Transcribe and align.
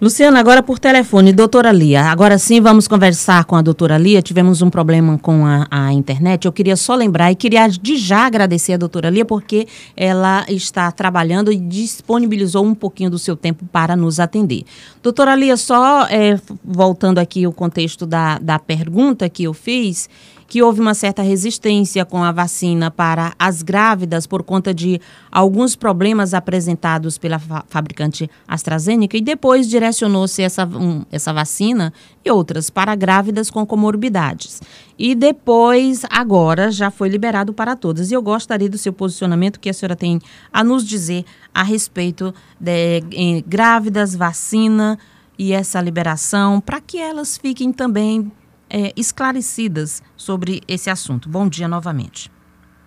Luciana, 0.00 0.38
agora 0.38 0.62
por 0.62 0.78
telefone, 0.78 1.32
doutora 1.32 1.72
Lia. 1.72 2.04
Agora 2.04 2.38
sim, 2.38 2.60
vamos 2.60 2.86
conversar 2.86 3.44
com 3.46 3.56
a 3.56 3.62
doutora 3.62 3.98
Lia. 3.98 4.22
Tivemos 4.22 4.62
um 4.62 4.70
problema 4.70 5.18
com 5.18 5.44
a, 5.44 5.66
a, 5.68 5.92
internet. 5.92 6.44
Eu 6.44 6.52
queria 6.52 6.76
só 6.76 6.94
lembrar 6.94 7.32
e 7.32 7.34
queria 7.34 7.66
de 7.66 7.96
já 7.96 8.24
agradecer 8.24 8.74
a 8.74 8.76
doutora 8.76 9.10
Lia, 9.10 9.24
porque 9.24 9.66
ela 9.96 10.44
está 10.48 10.88
trabalhando 10.92 11.50
e 11.50 11.56
disponibilizou 11.56 12.64
um 12.64 12.76
pouquinho 12.76 13.10
do 13.10 13.18
seu 13.18 13.34
tempo 13.36 13.64
para 13.72 13.96
nos 13.96 14.20
atender. 14.20 14.62
Doutora 15.02 15.34
Lia, 15.34 15.56
só 15.56 16.06
é, 16.06 16.40
voltando 16.64 17.18
aqui 17.18 17.44
o 17.44 17.52
contexto 17.52 18.06
da, 18.06 18.38
da 18.38 18.56
pergunta 18.56 19.28
que 19.28 19.42
eu 19.42 19.52
fiz, 19.52 20.08
que 20.48 20.62
houve 20.62 20.80
uma 20.80 20.94
certa 20.94 21.20
resistência 21.20 22.06
com 22.06 22.24
a 22.24 22.32
vacina 22.32 22.90
para 22.90 23.34
as 23.38 23.62
grávidas 23.62 24.26
por 24.26 24.42
conta 24.42 24.72
de 24.72 24.98
alguns 25.30 25.76
problemas 25.76 26.32
apresentados 26.32 27.18
pela 27.18 27.38
fa 27.38 27.62
fabricante 27.68 28.30
AstraZeneca 28.48 29.16
e 29.18 29.20
depois 29.20 29.68
direcionou-se 29.68 30.40
essa, 30.40 30.64
um, 30.64 31.04
essa 31.12 31.34
vacina 31.34 31.92
e 32.24 32.30
outras 32.30 32.70
para 32.70 32.94
grávidas 32.94 33.50
com 33.50 33.66
comorbidades. 33.66 34.62
E 34.98 35.14
depois, 35.14 36.02
agora, 36.08 36.70
já 36.70 36.90
foi 36.90 37.10
liberado 37.10 37.52
para 37.52 37.76
todas. 37.76 38.10
E 38.10 38.14
eu 38.14 38.22
gostaria 38.22 38.70
do 38.70 38.78
seu 38.78 38.92
posicionamento, 38.92 39.60
que 39.60 39.68
a 39.68 39.74
senhora 39.74 39.94
tem 39.94 40.18
a 40.50 40.64
nos 40.64 40.82
dizer 40.82 41.26
a 41.54 41.62
respeito 41.62 42.34
de 42.58 43.04
em, 43.12 43.44
grávidas, 43.46 44.16
vacina 44.16 44.98
e 45.38 45.52
essa 45.52 45.80
liberação, 45.80 46.58
para 46.60 46.80
que 46.80 46.98
elas 46.98 47.36
fiquem 47.36 47.70
também 47.70 48.32
é, 48.70 48.92
esclarecidas 48.96 50.02
sobre 50.16 50.60
esse 50.68 50.90
assunto. 50.90 51.28
Bom 51.28 51.48
dia 51.48 51.68
novamente. 51.68 52.30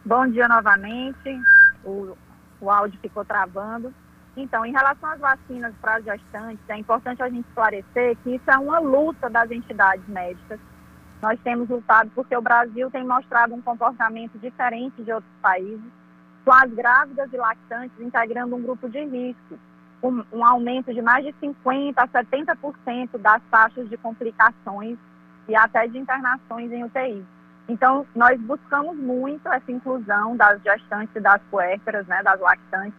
Bom 0.05 0.27
dia 0.27 0.47
novamente. 0.47 1.41
O, 1.83 2.15
o 2.59 2.69
áudio 2.69 2.99
ficou 3.01 3.25
travando. 3.25 3.93
Então, 4.35 4.65
em 4.65 4.71
relação 4.71 5.09
às 5.09 5.19
vacinas 5.19 5.73
para 5.81 5.99
gestantes, 5.99 6.63
é 6.69 6.77
importante 6.77 7.21
a 7.21 7.29
gente 7.29 7.45
esclarecer 7.47 8.15
que 8.23 8.35
isso 8.35 8.49
é 8.49 8.57
uma 8.57 8.79
luta 8.79 9.29
das 9.29 9.51
entidades 9.51 10.07
médicas. 10.07 10.59
Nós 11.21 11.39
temos 11.43 11.69
lutado 11.69 12.09
porque 12.15 12.35
o 12.35 12.41
Brasil 12.41 12.89
tem 12.89 13.05
mostrado 13.05 13.53
um 13.53 13.61
comportamento 13.61 14.39
diferente 14.39 15.03
de 15.03 15.11
outros 15.11 15.31
países, 15.41 15.81
com 16.45 16.53
as 16.53 16.71
grávidas 16.73 17.31
e 17.31 17.37
lactantes 17.37 17.99
integrando 17.99 18.55
um 18.55 18.61
grupo 18.61 18.89
de 18.89 19.03
risco, 19.03 19.59
um, 20.01 20.23
um 20.31 20.45
aumento 20.45 20.91
de 20.93 21.01
mais 21.01 21.23
de 21.23 21.33
50% 21.33 21.93
a 21.97 22.07
70% 22.07 23.17
das 23.19 23.41
taxas 23.51 23.87
de 23.89 23.97
complicações 23.97 24.97
e 25.47 25.55
até 25.55 25.87
de 25.87 25.97
internações 25.97 26.71
em 26.71 26.83
UTI. 26.83 27.25
Então, 27.67 28.05
nós 28.15 28.39
buscamos 28.41 28.97
muito 28.97 29.47
essa 29.47 29.71
inclusão 29.71 30.35
das 30.35 30.61
gestantes 30.61 31.15
e 31.15 31.19
das 31.19 31.41
puérperas, 31.49 32.05
né, 32.07 32.21
das 32.23 32.39
lactantes, 32.39 32.97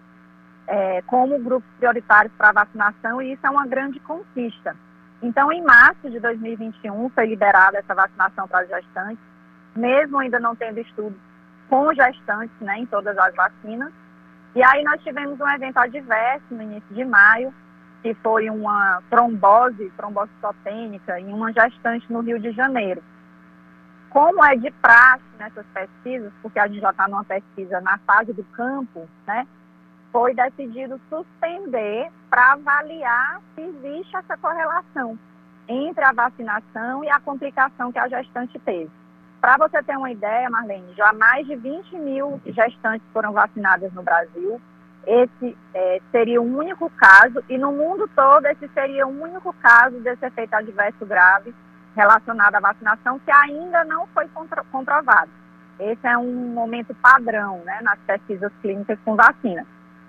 é, 0.67 1.03
como 1.03 1.39
grupos 1.39 1.69
prioritários 1.79 2.33
para 2.39 2.53
vacinação, 2.53 3.21
e 3.21 3.33
isso 3.33 3.47
é 3.47 3.51
uma 3.51 3.67
grande 3.67 4.01
conquista. 4.01 4.77
Então, 5.23 5.53
em 5.53 5.63
março 5.63 6.11
de 6.11 6.19
2021, 6.19 7.09
foi 7.11 7.27
liberada 7.27 7.79
essa 7.79 7.95
vacinação 7.95 8.49
para 8.49 8.61
as 8.61 8.69
gestantes, 8.69 9.23
mesmo 9.75 10.19
ainda 10.19 10.41
não 10.41 10.57
tendo 10.57 10.79
estudo 10.81 11.17
com 11.69 11.93
gestantes 11.95 12.55
né, 12.61 12.79
em 12.79 12.87
todas 12.87 13.17
as 13.17 13.35
vacinas. 13.35 13.93
E 14.55 14.63
aí 14.63 14.83
nós 14.85 15.03
tivemos 15.03 15.41
um 15.41 15.49
evento 15.49 15.79
adverso 15.79 16.45
no 16.51 16.63
início 16.63 16.95
de 16.95 17.05
maio, 17.05 17.55
que 18.03 18.15
foi 18.15 18.51
uma 18.51 19.01
trombose, 19.09 19.93
trombose 19.97 20.31
citotênica, 20.35 21.21
em 21.21 21.33
uma 21.33 21.53
gestante 21.53 22.13
no 22.13 22.21
Rio 22.21 22.39
de 22.39 22.51
Janeiro. 22.53 23.03
Como 24.11 24.45
é 24.45 24.57
de 24.57 24.71
praxe 24.73 25.25
nessas 25.39 25.65
pesquisas, 25.67 26.33
porque 26.43 26.59
a 26.59 26.67
gente 26.67 26.81
já 26.81 26.91
está 26.91 27.09
numa 27.09 27.25
pesquisa 27.25 27.81
na 27.81 27.97
fase 27.99 28.33
do 28.33 28.45
campo, 28.45 29.09
né, 29.27 29.47
foi 30.11 30.35
decidido 30.35 31.01
suspender 31.09 32.11
para 32.29 32.53
avaliar 32.53 33.41
se 33.55 33.63
existe 33.63 34.15
essa 34.15 34.37
correlação 34.37 35.19
entre 35.67 36.05
a 36.05 36.13
vacinação 36.13 37.03
e 37.03 37.09
a 37.09 37.21
complicação 37.21 37.91
que 37.91 37.99
a 37.99 38.09
gestante 38.09 38.59
teve. 38.59 38.91
Para 39.41 39.57
você 39.57 39.83
ter 39.83 39.97
uma 39.97 40.11
ideia, 40.11 40.51
Marlene, 40.51 40.93
já 40.95 41.13
mais 41.13 41.47
de 41.47 41.57
20 41.57 41.97
mil 41.97 42.41
gestantes 42.47 43.07
foram 43.13 43.33
vacinadas 43.33 43.93
no 43.93 44.03
Brasil, 44.03 44.61
esse 45.07 45.57
é, 45.75 46.01
seria 46.11 46.41
o 46.41 46.57
único 46.57 46.91
caso, 46.91 47.43
e 47.49 47.59
no 47.59 47.73
mundo 47.73 48.09
todo 48.15 48.47
esse 48.47 48.69
seria 48.69 49.07
o 49.07 49.23
único 49.23 49.53
caso 49.55 49.99
desse 50.01 50.25
efeito 50.25 50.55
adverso 50.55 51.05
grave 51.05 51.55
relacionado 51.95 52.55
à 52.55 52.61
vacinação 52.61 53.19
que 53.19 53.31
ainda 53.31 53.85
não 53.85 54.07
foi 54.09 54.29
comprovado. 54.71 55.31
Esse 55.79 56.07
é 56.07 56.17
um 56.17 56.53
momento 56.53 56.95
padrão 56.95 57.59
né, 57.65 57.81
nas 57.83 57.99
pesquisas 58.01 58.53
clínicas 58.61 58.99
com 59.05 59.17
vacina. 59.17 59.67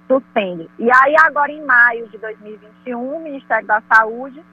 Suspende. 0.08 0.70
E 0.78 0.90
aí, 0.92 1.16
agora 1.26 1.52
em 1.52 1.66
maio 1.66 2.08
de 2.09 2.18
2021, 2.18 3.16
o 3.16 3.20
Ministério 3.22 3.66
da 3.66 3.82
Saúde 3.92 4.44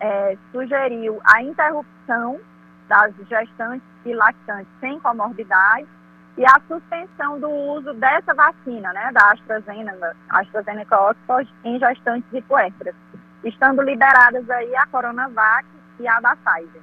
é, 0.00 0.36
sugeriu 0.50 1.20
a 1.24 1.42
interrupção 1.42 2.40
das 2.88 3.14
gestantes 3.28 3.86
e 4.04 4.14
lactantes 4.14 4.72
sem 4.80 4.98
comorbidade 5.00 5.86
e 6.36 6.44
a 6.44 6.60
suspensão 6.66 7.38
do 7.38 7.50
uso 7.50 7.92
dessa 7.94 8.32
vacina, 8.34 8.92
né, 8.92 9.10
da 9.12 9.32
AstraZeneca, 9.32 10.16
AstraZeneca 10.28 10.96
Oxford, 11.10 11.52
em 11.64 11.78
gestantes 11.78 12.28
e 12.32 12.40
puérperas, 12.42 12.94
estando 13.44 13.82
liberadas 13.82 14.48
aí 14.48 14.74
a 14.76 14.86
Coronavac 14.86 15.66
e 15.98 16.08
a 16.08 16.20
da 16.20 16.36
Pfizer. 16.36 16.82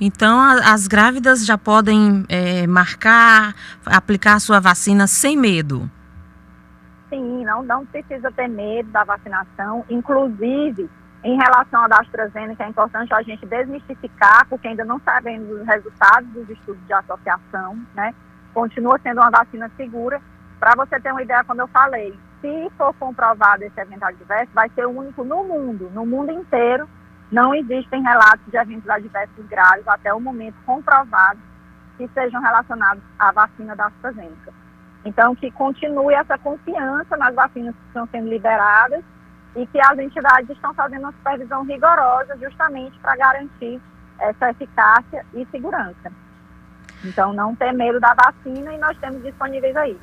Então, 0.00 0.40
as 0.40 0.88
grávidas 0.88 1.46
já 1.46 1.56
podem 1.56 2.24
é, 2.28 2.66
marcar, 2.66 3.54
aplicar 3.86 4.34
a 4.34 4.40
sua 4.40 4.60
vacina 4.60 5.06
sem 5.06 5.36
medo? 5.36 5.88
Sim, 7.08 7.44
não, 7.44 7.62
não 7.62 7.86
precisa 7.86 8.30
ter 8.32 8.48
medo 8.48 8.90
da 8.90 9.04
vacinação. 9.04 9.84
Inclusive, 9.88 10.90
em 11.24 11.38
relação 11.38 11.82
à 11.82 11.88
da 11.88 12.00
AstraZeneca, 12.00 12.64
é 12.64 12.68
importante 12.68 13.14
a 13.14 13.22
gente 13.22 13.46
desmistificar, 13.46 14.46
porque 14.46 14.68
ainda 14.68 14.84
não 14.84 15.00
sabemos 15.00 15.50
os 15.50 15.66
resultados 15.66 16.28
dos 16.32 16.50
estudos 16.50 16.86
de 16.86 16.92
associação, 16.92 17.82
né? 17.94 18.14
Continua 18.52 19.00
sendo 19.02 19.22
uma 19.22 19.30
vacina 19.30 19.70
segura. 19.74 20.20
Para 20.60 20.76
você 20.76 21.00
ter 21.00 21.10
uma 21.10 21.22
ideia, 21.22 21.42
quando 21.44 21.60
eu 21.60 21.68
falei, 21.68 22.14
se 22.42 22.70
for 22.76 22.92
comprovado 22.94 23.64
esse 23.64 23.80
evento 23.80 24.04
adverso, 24.04 24.52
vai 24.52 24.68
ser 24.74 24.86
o 24.86 24.90
único 24.90 25.24
no 25.24 25.44
mundo, 25.44 25.90
no 25.94 26.04
mundo 26.04 26.30
inteiro, 26.30 26.86
não 27.32 27.54
existem 27.54 28.02
relatos 28.02 28.44
de 28.50 28.58
eventos 28.58 28.88
adversos 28.88 29.46
graves 29.46 29.88
até 29.88 30.12
o 30.12 30.20
momento 30.20 30.56
comprovados 30.66 31.42
que 31.96 32.06
sejam 32.08 32.42
relacionados 32.42 33.02
à 33.18 33.32
vacina 33.32 33.74
da 33.74 33.86
AstraZeneca. 33.86 34.52
Então, 35.06 35.34
que 35.34 35.50
continue 35.50 36.12
essa 36.12 36.36
confiança 36.36 37.16
nas 37.16 37.34
vacinas 37.34 37.74
que 37.74 37.86
estão 37.86 38.06
sendo 38.08 38.28
liberadas 38.28 39.02
e 39.56 39.66
que 39.66 39.80
as 39.80 39.98
entidades 39.98 40.50
estão 40.50 40.74
fazendo 40.74 41.02
uma 41.02 41.12
supervisão 41.12 41.64
rigorosa 41.64 42.36
justamente 42.38 42.98
para 42.98 43.16
garantir 43.16 43.80
essa 44.18 44.50
eficácia 44.50 45.24
e 45.34 45.46
segurança. 45.50 46.12
Então, 47.04 47.32
não 47.32 47.54
ter 47.54 47.72
medo 47.72 48.00
da 48.00 48.14
vacina 48.14 48.72
e 48.72 48.78
nós 48.78 48.96
temos 48.98 49.22
disponíveis 49.22 49.76
aí. 49.76 49.98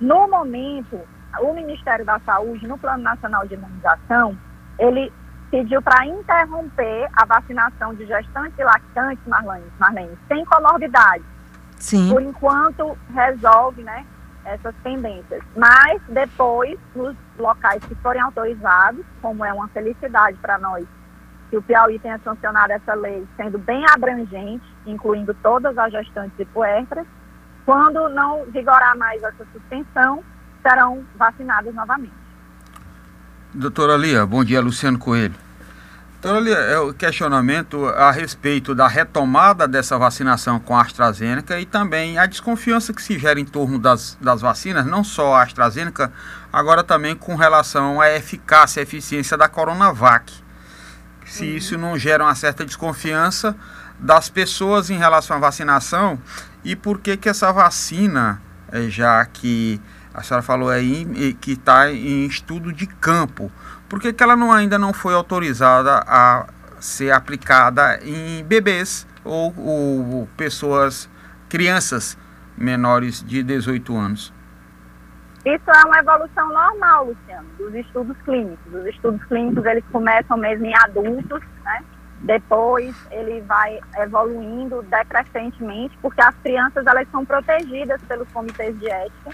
No 0.00 0.28
momento, 0.28 1.00
o 1.40 1.52
Ministério 1.52 2.04
da 2.04 2.18
Saúde, 2.20 2.66
no 2.66 2.78
Plano 2.78 3.02
Nacional 3.02 3.46
de 3.46 3.54
Imunização, 3.54 4.36
ele 4.78 5.12
pediu 5.50 5.80
para 5.82 6.06
interromper 6.06 7.08
a 7.14 7.24
vacinação 7.24 7.94
de 7.94 8.06
gestantes 8.06 8.58
e 8.58 8.64
lactantes, 8.64 9.24
Marlene, 9.26 9.66
Marlene 9.78 10.18
sem 10.28 10.44
comorbidade. 10.44 11.24
Sim. 11.78 12.10
Por 12.10 12.22
enquanto, 12.22 12.96
resolve, 13.14 13.82
né, 13.82 14.04
essas 14.46 14.74
pendências. 14.82 15.42
Mas 15.56 16.00
depois, 16.08 16.78
nos 16.94 17.14
locais 17.38 17.84
que 17.84 17.94
forem 17.96 18.22
autorizados, 18.22 19.04
como 19.20 19.44
é 19.44 19.52
uma 19.52 19.68
felicidade 19.68 20.38
para 20.38 20.58
nós 20.58 20.86
que 21.50 21.56
o 21.56 21.62
Piauí 21.62 21.98
tenha 21.98 22.18
sancionado 22.24 22.72
essa 22.72 22.94
lei, 22.94 23.24
sendo 23.36 23.58
bem 23.58 23.84
abrangente, 23.90 24.64
incluindo 24.84 25.32
todas 25.42 25.76
as 25.78 25.92
gestantes 25.92 26.38
e 26.40 26.44
puérperas, 26.46 27.06
quando 27.64 28.08
não 28.08 28.44
vigorar 28.46 28.96
mais 28.96 29.22
essa 29.22 29.46
suspensão, 29.52 30.24
serão 30.62 31.04
vacinadas 31.16 31.74
novamente. 31.74 32.12
Doutora 33.54 33.96
Lia, 33.96 34.26
bom 34.26 34.44
dia, 34.44 34.60
Luciano 34.60 34.98
Coelho. 34.98 35.45
Então, 36.18 36.38
ali 36.38 36.50
é 36.50 36.78
o 36.78 36.94
questionamento 36.94 37.86
a 37.86 38.10
respeito 38.10 38.74
da 38.74 38.88
retomada 38.88 39.68
dessa 39.68 39.98
vacinação 39.98 40.58
com 40.58 40.76
a 40.76 40.80
AstraZeneca 40.80 41.60
e 41.60 41.66
também 41.66 42.18
a 42.18 42.26
desconfiança 42.26 42.92
que 42.92 43.02
se 43.02 43.18
gera 43.18 43.38
em 43.38 43.44
torno 43.44 43.78
das, 43.78 44.16
das 44.20 44.40
vacinas, 44.40 44.86
não 44.86 45.04
só 45.04 45.34
a 45.34 45.42
AstraZeneca, 45.42 46.10
agora 46.52 46.82
também 46.82 47.14
com 47.14 47.36
relação 47.36 48.00
à 48.00 48.10
eficácia 48.10 48.80
e 48.80 48.82
eficiência 48.82 49.36
da 49.36 49.48
Coronavac. 49.48 50.32
Se 51.26 51.44
uhum. 51.44 51.56
isso 51.56 51.78
não 51.78 51.98
gera 51.98 52.24
uma 52.24 52.34
certa 52.34 52.64
desconfiança 52.64 53.54
das 53.98 54.28
pessoas 54.28 54.90
em 54.90 54.98
relação 54.98 55.36
à 55.36 55.40
vacinação 55.40 56.18
e 56.64 56.74
por 56.74 56.98
que 56.98 57.16
que 57.16 57.28
essa 57.28 57.52
vacina, 57.52 58.40
eh, 58.72 58.88
já 58.88 59.24
que 59.26 59.80
a 60.14 60.22
senhora 60.22 60.42
falou 60.42 60.70
aí 60.70 61.34
que 61.40 61.52
está 61.52 61.92
em 61.92 62.24
estudo 62.24 62.72
de 62.72 62.86
campo, 62.86 63.52
por 63.88 64.00
que, 64.00 64.12
que 64.12 64.22
ela 64.22 64.36
não, 64.36 64.52
ainda 64.52 64.78
não 64.78 64.92
foi 64.92 65.14
autorizada 65.14 66.02
a 66.06 66.46
ser 66.80 67.10
aplicada 67.12 67.98
em 68.02 68.44
bebês 68.44 69.06
ou, 69.24 69.54
ou 69.56 70.28
pessoas, 70.36 71.08
crianças 71.48 72.16
menores 72.56 73.22
de 73.22 73.42
18 73.42 73.96
anos? 73.96 74.32
Isso 75.44 75.70
é 75.70 75.84
uma 75.84 75.98
evolução 75.98 76.48
normal, 76.48 77.06
Luciano, 77.06 77.48
dos 77.56 77.72
estudos 77.74 78.16
clínicos. 78.24 78.74
Os 78.74 78.86
estudos 78.86 79.22
clínicos, 79.26 79.64
eles 79.64 79.84
começam 79.92 80.36
mesmo 80.36 80.66
em 80.66 80.74
adultos, 80.76 81.40
né? 81.62 81.84
Depois 82.22 82.96
ele 83.12 83.40
vai 83.42 83.78
evoluindo 83.98 84.82
decrescentemente, 84.82 85.96
porque 86.02 86.20
as 86.20 86.34
crianças 86.42 86.84
elas 86.86 87.06
são 87.12 87.24
protegidas 87.24 88.02
pelos 88.08 88.28
comitês 88.32 88.76
de 88.80 88.90
ética 88.90 89.30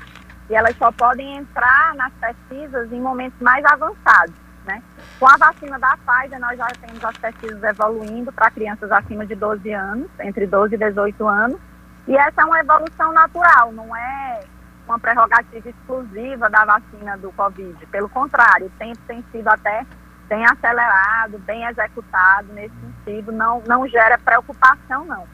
e 0.50 0.54
elas 0.54 0.76
só 0.76 0.93
podem 0.93 1.38
entrar 1.38 1.94
nas 1.94 2.12
pesquisas 2.14 2.93
em 2.93 3.00
momentos 3.00 3.40
mais 3.40 3.64
avançados. 3.64 4.34
Né? 4.64 4.82
Com 5.19 5.26
a 5.26 5.37
vacina 5.37 5.79
da 5.79 5.97
Pfizer, 5.97 6.38
nós 6.38 6.56
já 6.56 6.69
temos 6.81 7.05
as 7.05 7.17
pesquisas 7.17 7.62
evoluindo 7.62 8.32
para 8.32 8.50
crianças 8.50 8.91
acima 8.93 9.26
de 9.26 9.35
12 9.35 9.73
anos, 9.73 10.09
entre 10.20 10.47
12 10.47 10.75
e 10.75 10.79
18 10.79 11.26
anos, 11.26 11.61
e 12.06 12.17
essa 12.17 12.43
é 12.43 12.44
uma 12.44 12.61
evolução 12.61 13.12
natural, 13.12 13.73
não 13.73 13.94
é 13.94 14.41
uma 14.87 14.99
prerrogativa 14.99 15.69
exclusiva 15.69 16.50
da 16.50 16.64
vacina 16.64 17.17
do 17.17 17.32
Covid. 17.32 17.87
Pelo 17.87 18.09
contrário, 18.09 18.67
o 18.67 18.70
tempo 18.70 18.99
tem 19.06 19.25
sido 19.31 19.49
até 19.49 19.87
bem 20.29 20.44
acelerado, 20.47 21.38
bem 21.41 21.64
executado 21.64 22.53
nesse 22.53 22.75
sentido, 22.81 23.32
não, 23.32 23.62
não 23.67 23.87
gera 23.87 24.19
preocupação, 24.19 25.05
não. 25.05 25.26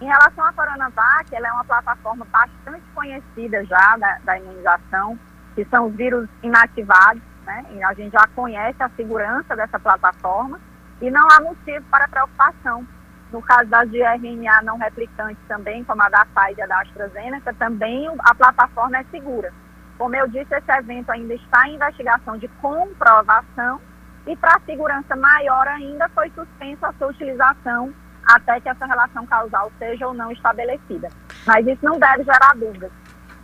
Em 0.00 0.06
relação 0.06 0.44
à 0.44 0.52
Coronavac, 0.52 1.34
ela 1.34 1.48
é 1.48 1.52
uma 1.52 1.64
plataforma 1.64 2.26
bastante 2.30 2.82
conhecida 2.94 3.64
já 3.64 3.96
da, 3.96 4.18
da 4.24 4.38
imunização, 4.38 5.18
que 5.54 5.64
são 5.66 5.86
os 5.86 5.94
vírus 5.94 6.28
inativados, 6.42 7.22
né? 7.44 7.64
E 7.72 7.82
a 7.82 7.92
gente 7.92 8.12
já 8.12 8.26
conhece 8.34 8.82
a 8.82 8.88
segurança 8.90 9.54
dessa 9.56 9.78
plataforma 9.78 10.60
e 11.00 11.10
não 11.10 11.26
há 11.30 11.40
motivo 11.40 11.84
para 11.90 12.08
preocupação. 12.08 12.86
No 13.32 13.42
caso 13.42 13.68
das 13.68 13.90
de 13.90 14.00
RNA 14.00 14.62
não 14.62 14.78
replicantes 14.78 15.42
também, 15.48 15.82
como 15.84 16.02
a 16.02 16.08
da 16.08 16.24
Pfizer 16.26 16.58
e 16.58 16.62
a 16.62 16.66
da 16.66 16.80
AstraZeneca, 16.80 17.52
também 17.54 18.08
a 18.20 18.34
plataforma 18.34 18.98
é 18.98 19.04
segura. 19.10 19.52
Como 19.98 20.14
eu 20.14 20.28
disse, 20.28 20.54
esse 20.54 20.70
evento 20.70 21.10
ainda 21.10 21.34
está 21.34 21.68
em 21.68 21.74
investigação 21.74 22.36
de 22.36 22.48
comprovação 22.60 23.80
e 24.26 24.36
para 24.36 24.60
segurança 24.64 25.14
maior 25.16 25.66
ainda 25.68 26.08
foi 26.10 26.30
suspensa 26.30 26.88
a 26.88 26.92
sua 26.94 27.08
utilização 27.08 27.92
até 28.26 28.60
que 28.60 28.68
essa 28.68 28.86
relação 28.86 29.26
causal 29.26 29.70
seja 29.78 30.06
ou 30.06 30.14
não 30.14 30.32
estabelecida. 30.32 31.08
Mas 31.46 31.66
isso 31.66 31.84
não 31.84 31.98
deve 31.98 32.24
gerar 32.24 32.54
dúvidas. 32.56 32.90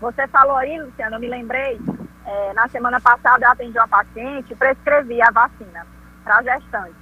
Você 0.00 0.26
falou 0.28 0.56
aí, 0.56 0.80
Luciano, 0.80 1.16
eu 1.16 1.20
me 1.20 1.28
lembrei, 1.28 1.78
é, 2.26 2.52
na 2.54 2.68
semana 2.68 3.00
passada 3.00 3.44
eu 3.44 3.50
atendi 3.50 3.78
uma 3.78 3.88
paciente 3.88 4.52
e 4.52 4.56
prescrevi 4.56 5.20
a 5.22 5.30
vacina 5.30 5.86
para 6.24 6.42
gestante 6.42 6.94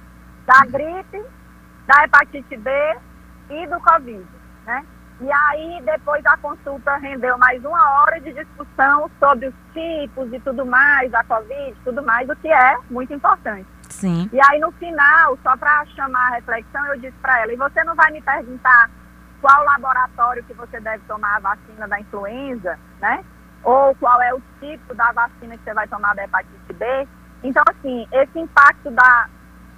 da 0.45 0.65
gripe, 0.65 1.23
da 1.85 2.03
hepatite 2.03 2.57
B 2.57 2.71
e 3.49 3.67
do 3.67 3.79
Covid, 3.79 4.25
né? 4.65 4.85
E 5.21 5.29
aí, 5.31 5.81
depois 5.83 6.23
da 6.23 6.37
consulta, 6.37 6.95
rendeu 6.95 7.37
mais 7.37 7.63
uma 7.65 7.99
hora 7.99 8.21
de 8.21 8.31
discussão 8.31 9.11
sobre 9.19 9.47
os 9.47 9.53
tipos 9.73 10.31
e 10.31 10.39
tudo 10.39 10.65
mais 10.65 11.11
da 11.11 11.23
Covid, 11.25 11.75
tudo 11.83 12.01
mais, 12.01 12.27
o 12.29 12.35
que 12.37 12.47
é 12.47 12.77
muito 12.89 13.13
importante. 13.13 13.67
Sim. 13.89 14.29
E 14.31 14.39
aí, 14.49 14.59
no 14.59 14.71
final, 14.71 15.37
só 15.43 15.57
para 15.57 15.85
chamar 15.87 16.27
a 16.27 16.35
reflexão, 16.35 16.85
eu 16.85 16.99
disse 16.99 17.17
para 17.21 17.41
ela: 17.41 17.53
e 17.53 17.57
você 17.57 17.83
não 17.83 17.95
vai 17.95 18.11
me 18.11 18.21
perguntar 18.21 18.89
qual 19.41 19.63
laboratório 19.65 20.43
que 20.45 20.53
você 20.53 20.79
deve 20.79 21.03
tomar 21.05 21.35
a 21.35 21.39
vacina 21.39 21.87
da 21.87 21.99
influenza, 21.99 22.79
né? 23.01 23.23
Ou 23.63 23.95
qual 23.95 24.21
é 24.21 24.33
o 24.33 24.41
tipo 24.59 24.93
da 24.95 25.11
vacina 25.11 25.57
que 25.57 25.63
você 25.63 25.73
vai 25.73 25.87
tomar 25.87 26.15
da 26.15 26.23
hepatite 26.23 26.73
B? 26.73 27.07
Então, 27.43 27.63
assim, 27.69 28.07
esse 28.11 28.39
impacto 28.39 28.91
da 28.91 29.29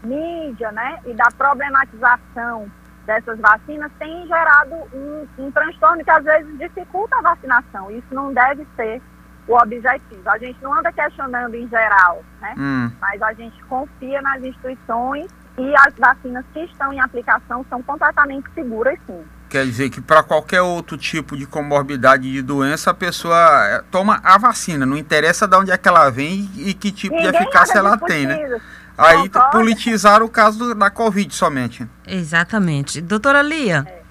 mídia, 0.04 0.72
né, 0.72 1.00
e 1.06 1.13
da 1.13 1.28
problematização 1.38 2.69
dessas 3.06 3.39
vacinas 3.39 3.92
tem 4.00 4.28
gerado 4.28 4.75
um, 4.94 5.28
um 5.38 5.51
transtorno 5.51 6.04
que 6.04 6.10
às 6.10 6.24
vezes 6.24 6.57
dificulta 6.57 7.18
a 7.18 7.22
vacinação. 7.22 7.92
Isso 7.92 8.07
não 8.12 8.33
deve 8.33 8.66
ser 8.75 9.01
o 9.48 9.56
objetivo. 9.56 10.30
A 10.30 10.38
gente 10.38 10.62
não 10.62 10.74
anda 10.74 10.92
questionando 10.92 11.56
em 11.56 11.68
geral, 11.68 12.24
né? 12.39 12.54
Hum. 12.57 12.92
Mas 13.00 13.22
a 13.22 13.34
gente 13.34 13.62
confia 13.66 14.22
nas 14.22 14.44
instituições 14.44 15.27
e 15.57 15.75
as 15.75 15.94
vacinas 15.95 16.45
que 16.54 16.62
estão 16.62 16.94
em 16.94 17.00
aplicação 17.00 17.66
são 17.69 17.81
completamente 17.81 18.50
seguras, 18.54 18.98
sim. 19.06 19.24
Quer 19.51 19.65
dizer 19.65 19.89
que 19.89 20.00
para 20.00 20.24
qualquer 20.24 20.62
outro 20.62 20.98
tipo 20.98 21.36
de 21.36 21.45
comorbidade 21.45 22.31
de 22.31 22.42
doença, 22.42 22.92
a 22.92 22.94
pessoa 22.94 23.36
eh, 23.65 23.83
toma 23.92 24.21
a 24.24 24.38
vacina, 24.38 24.86
não 24.86 24.95
interessa 24.95 25.45
de 25.45 25.57
onde 25.57 25.71
é 25.71 25.77
que 25.77 25.89
ela 25.89 26.09
vem 26.09 26.50
e 26.56 26.74
que 26.74 26.89
tipo 26.89 27.13
Ninguém 27.13 27.31
de 27.31 27.38
eficácia 27.38 27.77
ela 27.77 27.98
tem, 27.98 28.25
né? 28.25 28.62
Aí 28.98 29.30
politizaram 29.51 30.25
o 30.25 30.30
caso 30.30 30.74
da 30.74 30.89
Covid 30.89 31.36
somente. 31.36 31.86
Exatamente. 32.07 33.01
Doutora 33.01 33.42
Lia, 33.42 33.86
é. 33.86 34.01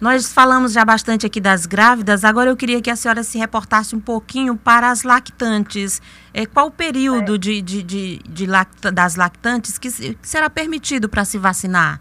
nós 0.00 0.32
falamos 0.32 0.72
já 0.72 0.82
bastante 0.82 1.26
aqui 1.26 1.42
das 1.42 1.66
grávidas, 1.66 2.24
agora 2.24 2.48
eu 2.48 2.56
queria 2.56 2.80
que 2.80 2.90
a 2.90 2.96
senhora 2.96 3.22
se 3.22 3.36
reportasse 3.36 3.94
um 3.94 4.00
pouquinho 4.00 4.56
para 4.56 4.90
as 4.90 5.02
lactantes. 5.02 6.00
É, 6.32 6.46
qual 6.46 6.68
o 6.68 6.70
período 6.70 7.34
é. 7.34 7.38
de, 7.38 7.60
de, 7.60 7.82
de, 7.82 8.18
de 8.26 8.46
lacta, 8.46 8.90
das 8.90 9.14
lactantes 9.14 9.76
que, 9.76 9.90
que 9.90 10.16
será 10.26 10.48
permitido 10.48 11.06
para 11.06 11.22
se 11.26 11.36
vacinar? 11.36 12.00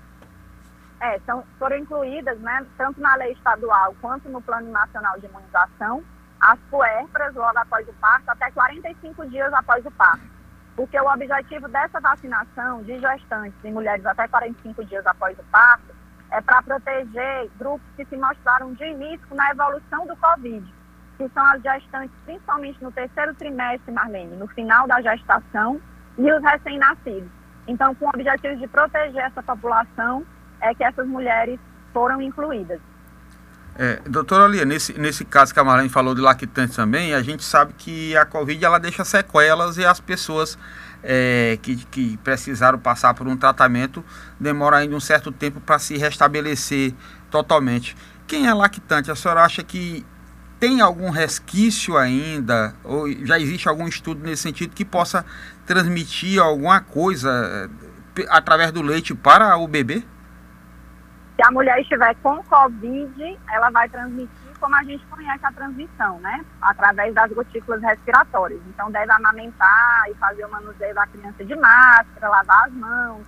É, 1.01 1.19
são, 1.25 1.43
foram 1.59 1.77
incluídas, 1.77 2.39
né, 2.39 2.65
tanto 2.77 3.01
na 3.01 3.15
lei 3.15 3.33
estadual 3.33 3.95
quanto 4.01 4.29
no 4.29 4.41
Plano 4.41 4.71
Nacional 4.71 5.19
de 5.19 5.25
Imunização, 5.25 6.03
as 6.39 6.59
puérperas 6.69 7.33
logo 7.35 7.57
após 7.57 7.87
o 7.87 7.93
parto, 7.93 8.29
até 8.29 8.49
45 8.51 9.25
dias 9.27 9.53
após 9.53 9.85
o 9.85 9.91
parto 9.91 10.35
porque 10.75 10.99
o 10.99 11.07
objetivo 11.07 11.67
dessa 11.69 11.99
vacinação 11.99 12.83
de 12.83 12.99
gestantes 12.99 13.57
e 13.63 13.71
mulheres 13.71 14.05
até 14.05 14.27
45 14.27 14.83
dias 14.85 15.05
após 15.07 15.37
o 15.39 15.43
parto 15.45 15.95
é 16.31 16.41
para 16.41 16.61
proteger 16.61 17.49
grupos 17.57 17.87
que 17.95 18.05
se 18.05 18.17
mostraram 18.17 18.73
de 18.73 18.83
início 18.83 19.35
na 19.35 19.51
evolução 19.51 20.05
do 20.05 20.15
Covid, 20.17 20.73
que 21.17 21.29
são 21.29 21.45
as 21.45 21.61
gestantes, 21.61 22.15
principalmente 22.25 22.83
no 22.83 22.91
terceiro 22.91 23.33
trimestre, 23.35 23.91
Marlene, 23.91 24.35
no 24.35 24.47
final 24.47 24.85
da 24.87 25.01
gestação, 25.01 25.79
e 26.17 26.31
os 26.31 26.43
recém-nascidos. 26.43 27.29
Então, 27.67 27.95
com 27.95 28.05
o 28.05 28.09
objetivo 28.09 28.55
de 28.57 28.67
proteger 28.67 29.23
essa 29.23 29.41
população, 29.41 30.25
é 30.69 30.73
que 30.73 30.83
essas 30.83 31.07
mulheres 31.07 31.59
foram 31.93 32.21
incluídas. 32.21 32.79
É, 33.77 33.99
doutora 34.07 34.47
Lia, 34.47 34.63
nesse, 34.63 34.97
nesse 34.97 35.25
caso 35.25 35.53
que 35.53 35.59
a 35.59 35.63
Marlene 35.63 35.89
falou 35.89 36.15
de 36.15 36.21
lactante 36.21 36.73
também, 36.73 37.13
a 37.13 37.21
gente 37.21 37.43
sabe 37.43 37.73
que 37.77 38.15
a 38.15 38.25
Covid 38.25 38.63
ela 38.63 38.79
deixa 38.79 39.03
sequelas 39.03 39.77
e 39.77 39.85
as 39.85 39.99
pessoas 39.99 40.57
é, 41.03 41.59
que, 41.61 41.75
que 41.75 42.17
precisaram 42.17 42.79
passar 42.79 43.13
por 43.13 43.27
um 43.27 43.35
tratamento 43.35 44.03
demoram 44.39 44.77
ainda 44.77 44.95
um 44.95 44.99
certo 44.99 45.29
tempo 45.29 45.59
para 45.59 45.77
se 45.77 45.97
restabelecer 45.97 46.93
totalmente. 47.29 47.97
Quem 48.25 48.47
é 48.47 48.53
lactante, 48.53 49.11
a 49.11 49.15
senhora 49.15 49.43
acha 49.43 49.61
que 49.61 50.05
tem 50.57 50.79
algum 50.79 51.09
resquício 51.09 51.97
ainda, 51.97 52.73
ou 52.81 53.11
já 53.25 53.37
existe 53.37 53.67
algum 53.67 53.87
estudo 53.89 54.25
nesse 54.25 54.43
sentido 54.43 54.73
que 54.73 54.85
possa 54.85 55.25
transmitir 55.65 56.41
alguma 56.41 56.79
coisa 56.79 57.69
é, 58.17 58.25
através 58.29 58.71
do 58.71 58.81
leite 58.81 59.13
para 59.13 59.57
o 59.57 59.67
bebê? 59.67 60.01
Se 61.35 61.43
a 61.43 61.51
mulher 61.51 61.79
estiver 61.81 62.15
com 62.23 62.41
Covid, 62.43 63.39
ela 63.51 63.69
vai 63.69 63.89
transmitir 63.89 64.29
como 64.59 64.75
a 64.75 64.83
gente 64.83 65.05
conhece 65.07 65.45
a 65.45 65.51
transmissão, 65.51 66.17
né? 66.19 66.45
Através 66.61 67.13
das 67.13 67.31
gotículas 67.31 67.81
respiratórias. 67.81 68.61
Então, 68.67 68.89
deve 68.89 69.11
amamentar 69.11 70.03
e 70.09 70.13
fazer 70.15 70.45
o 70.45 70.51
manuseio 70.51 70.95
da 70.95 71.05
criança 71.07 71.43
de 71.43 71.55
máscara, 71.55 72.29
lavar 72.29 72.65
as 72.65 72.73
mãos, 72.73 73.25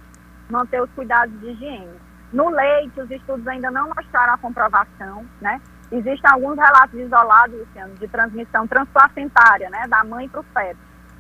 manter 0.50 0.82
os 0.82 0.90
cuidados 0.92 1.38
de 1.42 1.48
higiene. 1.52 2.00
No 2.32 2.50
leite, 2.50 3.02
os 3.02 3.12
estudos 3.12 3.48
ainda 3.48 3.70
não 3.70 3.90
mostraram 3.90 4.34
a 4.34 4.38
comprovação, 4.38 5.26
né? 5.42 5.62
Existem 5.92 6.32
alguns 6.32 6.58
relatos 6.58 7.00
isolados, 7.00 7.60
Luciano, 7.60 7.94
de 7.96 8.08
transmissão 8.08 8.68
transplacentária, 8.68 9.70
né? 9.70 9.86
Da 9.88 10.04
mãe 10.04 10.28
para 10.28 10.42
o 10.42 10.44
feto. 10.44 10.80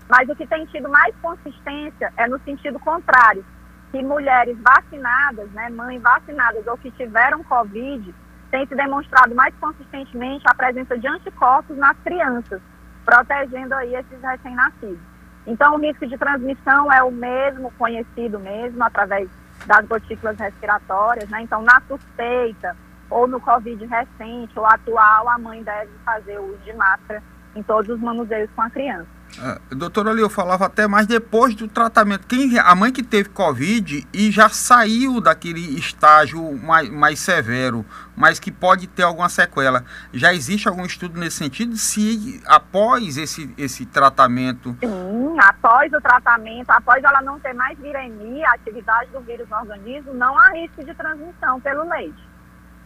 Mas 0.09 0.27
o 0.29 0.35
que 0.35 0.47
tem 0.47 0.65
tido 0.65 0.89
mais 0.89 1.13
consistência 1.21 2.13
é 2.15 2.27
no 2.27 2.39
sentido 2.39 2.79
contrário, 2.79 3.45
que 3.91 4.01
mulheres 4.03 4.57
vacinadas, 4.59 5.49
né, 5.51 5.69
mães 5.69 6.01
vacinadas 6.01 6.65
ou 6.67 6.77
que 6.77 6.91
tiveram 6.91 7.43
Covid, 7.43 8.13
tem 8.51 8.65
se 8.65 8.75
demonstrado 8.75 9.35
mais 9.35 9.53
consistentemente 9.55 10.43
a 10.47 10.55
presença 10.55 10.97
de 10.97 11.07
anticorpos 11.07 11.77
nas 11.77 11.97
crianças, 11.99 12.61
protegendo 13.05 13.73
aí 13.75 13.95
esses 13.95 14.21
recém-nascidos. 14.21 14.99
Então, 15.45 15.75
o 15.75 15.79
risco 15.79 16.05
de 16.05 16.17
transmissão 16.17 16.91
é 16.91 17.01
o 17.01 17.11
mesmo, 17.11 17.71
conhecido 17.77 18.39
mesmo, 18.39 18.83
através 18.83 19.29
das 19.65 19.85
gotículas 19.85 20.37
respiratórias, 20.37 21.29
né? 21.29 21.41
Então, 21.41 21.61
na 21.61 21.81
suspeita 21.87 22.75
ou 23.09 23.27
no 23.27 23.39
Covid 23.39 23.85
recente 23.85 24.59
ou 24.59 24.65
atual, 24.65 25.29
a 25.29 25.37
mãe 25.37 25.63
deve 25.63 25.91
fazer 26.03 26.37
o 26.37 26.49
uso 26.49 26.57
de 26.63 26.73
máscara 26.73 27.23
em 27.55 27.63
todos 27.63 27.89
os 27.89 27.99
manuseios 27.99 28.49
com 28.55 28.61
a 28.61 28.69
criança. 28.69 29.16
Uh, 29.37 29.75
doutora 29.75 30.09
ali, 30.09 30.21
eu 30.21 30.29
falava 30.29 30.65
até 30.65 30.87
mais 30.87 31.05
depois 31.05 31.53
do 31.53 31.67
tratamento. 31.67 32.25
Quem, 32.25 32.57
a 32.57 32.73
mãe 32.73 32.91
que 32.91 33.03
teve 33.03 33.29
Covid 33.29 34.07
e 34.11 34.31
já 34.31 34.49
saiu 34.49 35.21
daquele 35.21 35.77
estágio 35.77 36.57
mais, 36.57 36.89
mais 36.89 37.19
severo, 37.19 37.85
mas 38.15 38.39
que 38.39 38.51
pode 38.51 38.87
ter 38.87 39.03
alguma 39.03 39.29
sequela. 39.29 39.85
Já 40.11 40.33
existe 40.33 40.67
algum 40.67 40.85
estudo 40.85 41.19
nesse 41.19 41.37
sentido? 41.37 41.77
Se 41.77 42.41
após 42.47 43.17
esse, 43.17 43.53
esse 43.57 43.85
tratamento. 43.85 44.75
Sim, 44.79 45.37
após 45.39 45.93
o 45.93 46.01
tratamento, 46.01 46.71
após 46.71 47.03
ela 47.03 47.21
não 47.21 47.39
ter 47.39 47.53
mais 47.53 47.77
viremia, 47.77 48.49
a 48.49 48.55
atividade 48.55 49.11
do 49.11 49.21
vírus 49.21 49.47
no 49.47 49.57
organismo, 49.57 50.13
não 50.15 50.37
há 50.37 50.49
risco 50.53 50.83
de 50.83 50.93
transmissão 50.95 51.61
pelo 51.61 51.87
leite. 51.87 52.27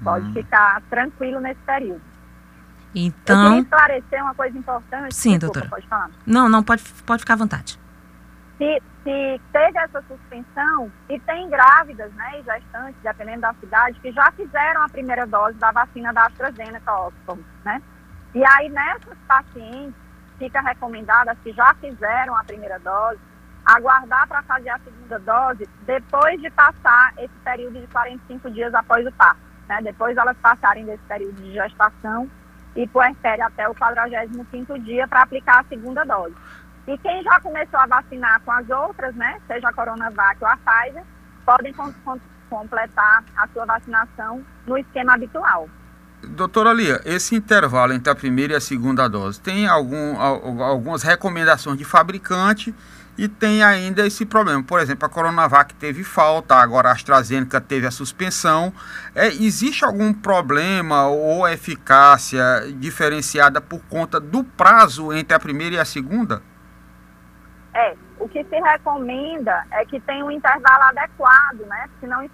Pode 0.04 0.26
hum. 0.28 0.34
ficar 0.34 0.82
tranquilo 0.90 1.40
nesse 1.40 1.62
período. 1.62 2.11
Então. 2.94 3.44
Eu 3.44 3.50
queria 3.50 3.62
esclarecer 3.62 4.24
uma 4.24 4.36
coisa 4.36 4.58
importante. 4.58 5.16
Sim, 5.16 5.38
Desculpa, 5.38 5.54
doutora. 5.54 5.70
Pode 5.70 5.88
falar. 5.88 6.10
Não, 6.26 6.50
não, 6.50 6.64
pode, 6.64 6.84
pode 7.06 7.22
ficar 7.22 7.34
à 7.34 7.38
vontade. 7.38 7.80
Se, 8.58 8.82
se 9.04 9.42
teve 9.52 9.78
essa 9.80 10.04
suspensão, 10.08 10.92
e 11.10 11.20
tem 11.22 11.50
grávidas, 11.50 12.12
né, 12.14 12.40
e 12.40 12.44
gestantes, 12.44 13.02
dependendo 13.02 13.42
da 13.42 13.54
cidade, 13.56 14.00
que 14.00 14.12
já 14.12 14.32
fizeram 14.34 14.84
a 14.84 14.90
primeira 14.90 15.26
dose 15.26 15.58
da 15.58 15.72
vacina 15.72 16.14
da 16.14 16.26
AstraZeneca 16.26 16.94
Oxford, 16.94 17.44
né? 17.66 17.82
E 18.36 18.46
aí, 18.46 18.70
nessas 18.70 19.18
pacientes, 19.28 19.96
fica 20.38 20.62
recomendado, 20.62 21.30
as 21.30 21.38
que 21.40 21.52
já 21.54 21.74
fizeram 21.76 22.36
a 22.36 22.44
primeira 22.44 22.80
dose, 22.80 23.20
aguardar 23.66 24.28
para 24.28 24.42
fazer 24.44 24.70
a 24.70 24.80
segunda 24.80 25.20
dose 25.20 25.70
depois 25.86 26.42
de 26.42 26.50
passar 26.52 27.14
esse 27.18 27.34
período 27.44 27.80
de 27.80 27.88
45 27.88 28.50
dias 28.52 28.74
após 28.74 29.06
o 29.06 29.12
parto. 29.12 29.40
Né? 29.68 29.82
Depois 29.84 30.18
elas 30.18 30.38
passarem 30.38 30.86
desse 30.86 31.04
período 31.04 31.42
de 31.42 31.54
gestação 31.54 32.30
e 32.76 32.88
puerpério 32.88 33.46
até 33.46 33.68
o 33.68 33.76
45º 33.76 34.82
dia 34.84 35.08
para 35.08 35.24
aplicar 35.24 35.60
a 35.60 35.64
segunda 35.66 36.04
dose. 36.04 36.36
E 36.88 36.98
quem 36.98 37.22
já 37.24 37.40
começou 37.40 37.80
a 37.80 37.86
vacinar 37.86 38.42
com 38.42 38.52
as 38.52 38.70
outras, 38.70 39.14
né, 39.16 39.40
seja 39.48 39.70
a 39.70 39.74
Coronavac 39.74 40.38
ou 40.42 40.48
a 40.48 40.58
Pfizer, 40.58 41.04
podem 41.46 41.74
com, 41.74 41.92
com, 42.06 42.20
completar 42.50 43.24
a 43.36 43.48
sua 43.50 43.66
vacinação 43.66 44.44
no 44.66 44.78
esquema 44.78 45.14
habitual. 45.14 45.70
Doutora 46.24 46.72
Lia, 46.72 47.02
esse 47.04 47.36
intervalo 47.36 47.94
entre 47.94 48.12
a 48.12 48.16
primeira 48.16 48.54
e 48.54 48.56
a 48.56 48.62
segunda 48.62 49.08
dose, 49.08 49.40
tem 49.40 49.68
algum, 49.68 50.20
algumas 50.20 51.02
recomendações 51.02 51.78
de 51.78 51.86
fabricante 51.86 52.76
e 53.22 53.28
tem 53.28 53.64
ainda 53.64 54.04
esse 54.08 54.26
problema. 54.26 54.64
Por 54.64 54.80
exemplo, 54.80 55.06
a 55.06 55.10
Coronavac 55.10 55.76
teve 55.76 56.04
falta, 56.04 56.56
agora 56.56 56.90
a 56.90 56.94
AstraZeneca 56.94 57.62
teve 57.62 57.86
a 57.86 57.92
suspensão. 57.92 58.74
É, 59.14 59.28
existe 59.28 59.86
algum 59.86 60.12
problema 60.12 61.06
ou 61.06 61.48
eficácia 61.48 62.44
diferenciada 62.80 63.62
por 63.62 63.80
conta 63.86 64.20
do 64.20 64.44
prazo 64.44 65.14
entre 65.14 65.36
a 65.36 65.40
primeira 65.40 65.76
e 65.76 65.78
a 65.78 65.86
segunda? 65.86 66.42
É, 67.76 67.96
o 68.18 68.28
que 68.28 68.44
se 68.44 68.60
recomenda 68.60 69.68
é 69.70 69.86
que 69.86 70.00
tenha 70.00 70.26
um 70.26 70.32
intervalo 70.32 70.86
adequado, 70.86 71.60
né? 71.68 71.90
Que 72.00 72.08
não 72.08 72.28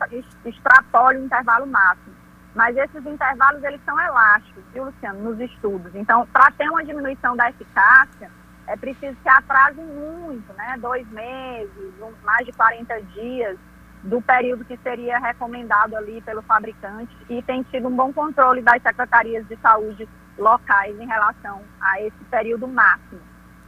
extrapole 0.45 1.17
o 1.17 1.25
intervalo 1.25 1.67
máximo. 1.67 2.15
Mas 2.55 2.77
esses 2.77 3.05
intervalos, 3.05 3.61
eles 3.61 3.81
são 3.83 3.99
elásticos, 3.99 4.63
viu, 4.71 4.85
Luciano, 4.85 5.21
nos 5.21 5.37
estudos. 5.41 5.93
Então, 5.95 6.25
para 6.27 6.49
ter 6.51 6.69
uma 6.69 6.85
diminuição 6.85 7.35
da 7.35 7.49
eficácia, 7.49 8.31
é 8.67 8.75
preciso 8.75 9.15
que 9.23 9.29
atrase 9.29 9.81
muito, 9.81 10.53
né? 10.53 10.75
Dois 10.79 11.07
meses, 11.09 11.93
um, 12.01 12.11
mais 12.23 12.45
de 12.45 12.51
40 12.51 13.01
dias 13.13 13.57
do 14.03 14.21
período 14.21 14.63
que 14.65 14.77
seria 14.77 15.17
recomendado 15.19 15.95
ali 15.95 16.21
pelo 16.21 16.41
fabricante 16.43 17.15
e 17.29 17.41
tem 17.41 17.63
tido 17.63 17.87
um 17.87 17.95
bom 17.95 18.13
controle 18.13 18.61
das 18.61 18.81
secretarias 18.81 19.47
de 19.47 19.57
saúde 19.57 20.07
locais 20.37 20.99
em 20.99 21.07
relação 21.07 21.61
a 21.81 22.01
esse 22.01 22.23
período 22.29 22.67
máximo. 22.67 23.21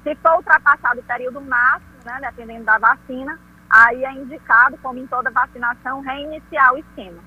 Se 0.03 0.15
for 0.15 0.35
ultrapassado 0.37 0.99
o 0.99 1.03
período 1.03 1.41
máximo, 1.41 1.89
né, 2.05 2.19
dependendo 2.21 2.65
da 2.65 2.77
vacina, 2.77 3.39
aí 3.69 4.03
é 4.03 4.11
indicado, 4.11 4.77
como 4.77 4.99
em 4.99 5.07
toda 5.07 5.31
vacinação, 5.31 6.01
reiniciar 6.01 6.73
o 6.73 6.77
esquema. 6.77 7.21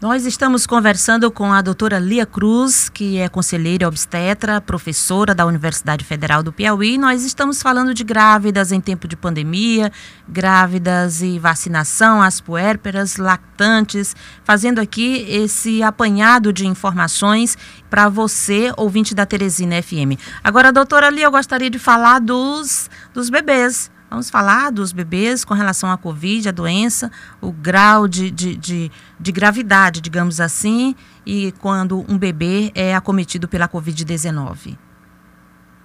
Nós 0.00 0.26
estamos 0.26 0.66
conversando 0.66 1.30
com 1.30 1.52
a 1.52 1.62
doutora 1.62 2.00
Lia 2.00 2.26
Cruz, 2.26 2.88
que 2.88 3.16
é 3.16 3.28
conselheira 3.28 3.86
obstetra, 3.86 4.60
professora 4.60 5.34
da 5.34 5.46
Universidade 5.46 6.04
Federal 6.04 6.42
do 6.42 6.52
Piauí. 6.52 6.98
Nós 6.98 7.24
estamos 7.24 7.62
falando 7.62 7.94
de 7.94 8.02
grávidas 8.02 8.72
em 8.72 8.80
tempo 8.80 9.06
de 9.06 9.16
pandemia, 9.16 9.90
grávidas 10.28 11.22
e 11.22 11.38
vacinação, 11.38 12.20
as 12.20 12.40
puérperas, 12.40 13.16
lactantes, 13.16 14.16
fazendo 14.42 14.80
aqui 14.80 15.24
esse 15.28 15.82
apanhado 15.82 16.52
de 16.52 16.66
informações 16.66 17.56
para 17.88 18.08
você, 18.08 18.72
ouvinte 18.76 19.14
da 19.14 19.24
Teresina 19.24 19.80
FM. 19.80 20.20
Agora, 20.42 20.72
doutora 20.72 21.08
Lia, 21.08 21.26
eu 21.26 21.30
gostaria 21.30 21.70
de 21.70 21.78
falar 21.78 22.18
dos, 22.18 22.90
dos 23.14 23.30
bebês. 23.30 23.93
Vamos 24.10 24.30
falar 24.30 24.70
dos 24.70 24.92
bebês 24.92 25.44
com 25.44 25.54
relação 25.54 25.90
à 25.90 25.98
Covid, 25.98 26.48
a 26.48 26.52
doença, 26.52 27.10
o 27.40 27.50
grau 27.50 28.06
de, 28.06 28.30
de, 28.30 28.56
de, 28.56 28.92
de 29.18 29.32
gravidade, 29.32 30.00
digamos 30.00 30.40
assim, 30.40 30.94
e 31.26 31.52
quando 31.60 32.04
um 32.08 32.16
bebê 32.16 32.70
é 32.74 32.94
acometido 32.94 33.48
pela 33.48 33.68
Covid-19. 33.68 34.78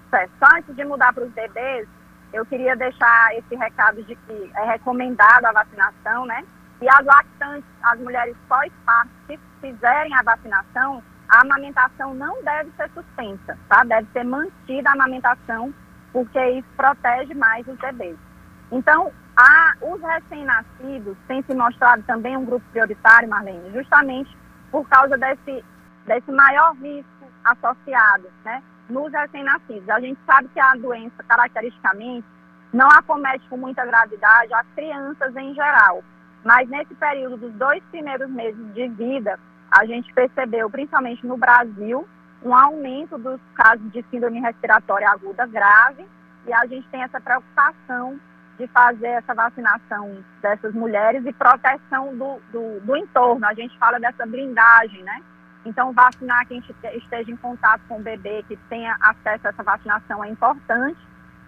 Certo. 0.09 0.31
Só 0.39 0.57
antes 0.57 0.75
de 0.75 0.83
mudar 0.85 1.13
para 1.13 1.23
os 1.23 1.31
bebês, 1.31 1.88
eu 2.33 2.45
queria 2.45 2.75
deixar 2.75 3.35
esse 3.35 3.55
recado 3.55 4.03
de 4.03 4.15
que 4.15 4.51
é 4.55 4.65
recomendado 4.65 5.45
a 5.45 5.51
vacinação, 5.51 6.25
né? 6.25 6.43
E 6.81 6.89
as 6.89 7.05
lactantes, 7.05 7.69
as 7.83 7.99
mulheres 7.99 8.35
pós-parto, 8.47 9.09
se 9.27 9.39
fizerem 9.59 10.13
a 10.15 10.23
vacinação, 10.23 11.03
a 11.27 11.41
amamentação 11.41 12.13
não 12.13 12.43
deve 12.43 12.71
ser 12.77 12.89
suspensa, 12.93 13.57
tá? 13.67 13.83
Deve 13.83 14.07
ser 14.13 14.23
mantida 14.23 14.89
a 14.89 14.93
amamentação 14.93 15.73
porque 16.12 16.39
isso 16.51 16.68
protege 16.75 17.34
mais 17.34 17.68
os 17.68 17.78
bebês. 17.78 18.18
Então, 18.72 19.12
a, 19.36 19.74
os 19.82 20.01
recém-nascidos 20.01 21.18
têm 21.28 21.42
se 21.44 21.54
mostrado 21.56 22.04
também 22.04 22.36
um 22.38 22.46
grupo 22.46 22.66
prioritário, 22.72 23.30
Marlene, 23.30 23.72
justamente 23.72 24.36
por 24.72 24.88
causa 24.88 25.18
desse, 25.18 25.63
desse 26.06 26.32
maior 26.32 26.75
risco 26.75 27.10
associado 27.44 28.28
né, 28.44 28.62
nos 28.89 29.12
recém-nascidos. 29.12 29.89
A 29.89 30.00
gente 30.00 30.20
sabe 30.25 30.50
que 30.50 30.60
a 30.60 30.74
doença, 30.74 31.24
caracteristicamente, 31.28 32.28
não 32.72 32.88
acomete 32.89 33.48
com 33.50 33.58
muita 33.58 33.86
gravidade 33.86 34.54
as 34.54 34.68
crianças 34.75 35.36
em 35.36 35.54
geral. 35.56 36.04
Mas 36.44 36.70
nesse 36.70 36.94
período 36.96 37.38
dos 37.38 37.54
dois 37.54 37.84
primeiros 37.92 38.30
meses 38.30 38.74
de 38.74 38.88
vida, 38.89 39.39
a 39.72 39.86
gente 39.86 40.13
percebeu, 40.13 40.70
principalmente 40.70 41.25
no 41.25 41.38
Brasil, 41.38 42.08
um 42.43 42.55
aumento 42.55 43.17
dos 43.17 43.39
casos 43.55 43.91
de 43.91 44.03
síndrome 44.10 44.39
respiratória 44.39 45.10
aguda 45.10 45.46
grave 45.46 46.08
e 46.46 46.53
a 46.53 46.65
gente 46.65 46.88
tem 46.89 47.03
essa 47.03 47.19
preocupação 47.19 48.19
de 48.58 48.67
fazer 48.67 49.08
essa 49.08 49.34
vacinação 49.34 50.17
dessas 50.41 50.74
mulheres 50.74 51.25
e 51.25 51.31
proteção 51.31 52.17
do, 52.17 52.41
do, 52.51 52.79
do 52.81 52.98
entorno. 52.98 53.46
A 53.46 53.53
gente 53.53 53.77
fala 53.77 54.00
dessa 54.00 54.25
blindagem, 54.25 55.01
né? 55.03 55.22
Então, 55.65 55.93
vacinar 55.93 56.46
quem 56.48 56.63
esteja 56.93 57.31
em 57.31 57.36
contato 57.38 57.81
com 57.88 57.98
o 57.98 58.01
bebê, 58.01 58.43
que 58.48 58.58
tenha 58.69 58.98
acesso 59.00 59.48
a 59.48 59.50
essa 59.50 59.63
vacinação 59.63 60.24
é 60.24 60.29
importante. 60.29 61.00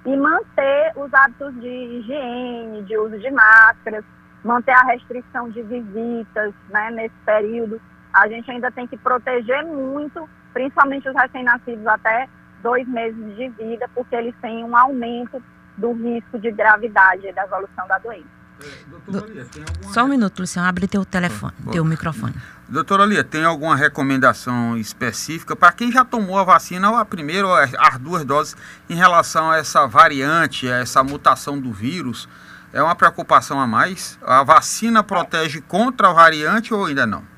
E 0.05 0.15
manter 0.15 0.93
os 0.95 1.13
hábitos 1.13 1.53
de 1.62 1.67
higiene, 1.67 2.83
de 2.83 2.98
uso 2.98 3.19
de 3.19 3.29
máscaras, 3.29 4.03
manter 4.43 4.71
a 4.71 4.83
restrição 4.83 5.50
de 5.50 5.62
visitas 5.63 6.53
né, 6.69 6.91
nesse 6.91 7.15
período. 7.25 7.79
A 8.13 8.27
gente 8.27 8.50
ainda 8.50 8.71
tem 8.71 8.88
que 8.88 8.98
proteger 8.98 9.65
muito 9.65 10.27
principalmente 10.53 11.08
os 11.08 11.15
recém-nascidos 11.15 11.86
até 11.88 12.27
dois 12.62 12.88
meses 12.88 13.36
de 13.36 13.50
vida, 13.50 13.89
porque 13.93 14.15
eles 14.15 14.36
têm 14.41 14.63
um 14.63 14.75
aumento 14.75 15.41
do 15.77 15.93
risco 15.93 16.39
de 16.39 16.51
gravidade 16.51 17.31
da 17.34 17.43
evolução 17.43 17.88
da 17.88 17.98
doença. 17.98 18.41
É, 18.63 19.91
Só 19.91 20.03
um 20.03 20.08
minuto, 20.08 20.39
Luciano, 20.39 20.67
abre 20.67 20.88
teu 20.88 21.03
telefone, 21.03 21.53
Bom, 21.60 21.72
teu 21.72 21.84
microfone. 21.84 22.36
Doutora 22.70 23.05
Lia, 23.05 23.24
tem 23.24 23.43
alguma 23.43 23.75
recomendação 23.75 24.77
específica 24.77 25.55
para 25.55 25.72
quem 25.72 25.91
já 25.91 26.05
tomou 26.05 26.38
a 26.38 26.43
vacina, 26.43 26.89
ou 26.91 26.96
a 26.96 27.03
primeira 27.03 27.48
ou 27.48 27.55
as 27.55 27.98
duas 27.98 28.24
doses, 28.24 28.55
em 28.89 28.96
relação 28.96 29.50
a 29.50 29.58
essa 29.58 29.88
variante, 29.88 30.72
a 30.72 30.77
essa 30.77 31.03
mutação 31.03 31.60
do 31.60 31.72
vírus? 31.72 32.29
É 32.72 32.81
uma 32.81 32.96
preocupação 32.96 33.60
a 33.60 33.67
mais? 33.67 34.17
A 34.22 34.43
vacina 34.43 35.03
protege 35.03 35.60
contra 35.62 36.10
a 36.10 36.13
variante 36.13 36.74
ou 36.74 36.86
ainda 36.86 37.05
não? 37.05 37.30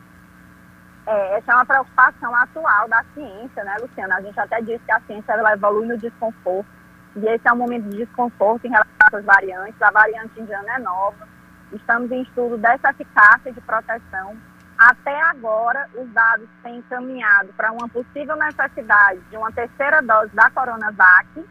É, 1.05 1.37
essa 1.37 1.51
é 1.51 1.55
uma 1.55 1.65
preocupação 1.65 2.33
atual 2.35 2.87
da 2.87 3.03
ciência, 3.13 3.63
né, 3.63 3.75
Luciana? 3.81 4.15
A 4.15 4.21
gente 4.21 4.39
até 4.39 4.61
disse 4.61 4.79
que 4.85 4.91
a 4.91 5.01
ciência 5.01 5.33
ela 5.33 5.53
evolui 5.53 5.85
no 5.85 5.97
desconforto, 5.97 6.69
e 7.15 7.25
esse 7.27 7.45
é 7.47 7.51
um 7.51 7.57
momento 7.57 7.89
de 7.89 7.97
desconforto 7.97 8.65
em 8.65 8.69
relação 8.69 8.91
às 9.11 9.25
variantes. 9.25 9.81
A 9.81 9.91
variante 9.91 10.39
indiana 10.39 10.75
é 10.75 10.79
nova, 10.79 11.27
estamos 11.73 12.09
em 12.09 12.21
estudo 12.21 12.57
dessa 12.57 12.91
eficácia 12.91 13.51
de 13.51 13.59
proteção. 13.61 14.37
Até 14.77 15.21
agora, 15.23 15.87
os 15.93 16.09
dados 16.11 16.47
têm 16.63 16.77
encaminhado 16.77 17.49
para 17.55 17.71
uma 17.71 17.87
possível 17.89 18.35
necessidade 18.37 19.19
de 19.29 19.37
uma 19.37 19.51
terceira 19.51 20.01
dose 20.01 20.33
da 20.33 20.49
Coronavac 20.49 21.45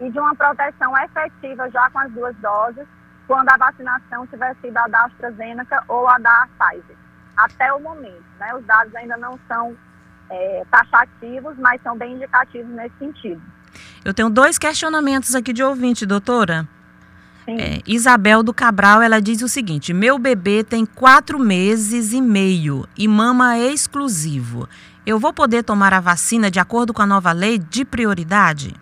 e 0.00 0.10
de 0.10 0.20
uma 0.20 0.34
proteção 0.34 0.92
efetiva 0.98 1.70
já 1.70 1.88
com 1.90 2.00
as 2.00 2.10
duas 2.12 2.36
doses, 2.36 2.86
quando 3.26 3.48
a 3.48 3.56
vacinação 3.56 4.26
tiver 4.26 4.54
sido 4.56 4.76
a 4.76 4.88
da 4.88 5.04
AstraZeneca 5.04 5.84
ou 5.88 6.08
a 6.08 6.18
da 6.18 6.48
Pfizer 6.58 7.07
até 7.38 7.72
o 7.72 7.80
momento. 7.80 8.24
Né? 8.38 8.54
Os 8.54 8.64
dados 8.66 8.94
ainda 8.94 9.16
não 9.16 9.38
são 9.48 9.76
é, 10.28 10.64
taxativos, 10.70 11.56
mas 11.58 11.80
são 11.82 11.96
bem 11.96 12.14
indicativos 12.14 12.70
nesse 12.72 12.94
sentido. 12.98 13.40
Eu 14.04 14.12
tenho 14.12 14.28
dois 14.28 14.58
questionamentos 14.58 15.34
aqui 15.34 15.52
de 15.52 15.62
ouvinte, 15.62 16.04
doutora. 16.04 16.68
É, 17.46 17.80
Isabel 17.86 18.42
do 18.42 18.52
Cabral, 18.52 19.00
ela 19.00 19.22
diz 19.22 19.40
o 19.40 19.48
seguinte: 19.48 19.94
meu 19.94 20.18
bebê 20.18 20.62
tem 20.62 20.84
quatro 20.84 21.38
meses 21.38 22.12
e 22.12 22.20
meio 22.20 22.86
e 22.96 23.08
mama 23.08 23.58
exclusivo. 23.58 24.68
Eu 25.06 25.18
vou 25.18 25.32
poder 25.32 25.62
tomar 25.62 25.94
a 25.94 26.00
vacina 26.00 26.50
de 26.50 26.60
acordo 26.60 26.92
com 26.92 27.00
a 27.00 27.06
nova 27.06 27.32
lei 27.32 27.58
de 27.58 27.86
prioridade? 27.86 28.74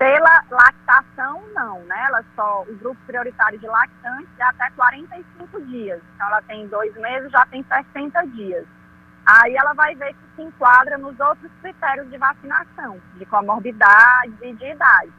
Pela 0.00 0.42
lactação, 0.50 1.42
não, 1.52 1.80
né? 1.80 2.04
Ela 2.06 2.24
só, 2.34 2.62
o 2.62 2.74
grupo 2.76 2.98
prioritário 3.06 3.58
de 3.58 3.66
lactantes 3.66 4.30
é 4.38 4.44
até 4.44 4.70
45 4.70 5.60
dias. 5.66 6.00
Então, 6.14 6.26
ela 6.28 6.40
tem 6.40 6.66
dois 6.68 6.94
meses, 6.96 7.30
já 7.30 7.44
tem 7.44 7.62
60 7.62 8.26
dias. 8.28 8.66
aí 9.26 9.54
ela 9.54 9.74
vai 9.74 9.94
ver 9.94 10.14
que 10.14 10.36
se 10.36 10.42
enquadra 10.42 10.96
nos 10.96 11.20
outros 11.20 11.52
critérios 11.60 12.08
de 12.08 12.16
vacinação, 12.16 12.98
de 13.16 13.26
comorbidade 13.26 14.32
e 14.40 14.54
de 14.54 14.72
idade. 14.72 15.12